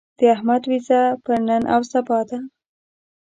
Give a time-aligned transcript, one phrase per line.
[0.17, 2.39] د احمد وېزه پر نن او سبا ده.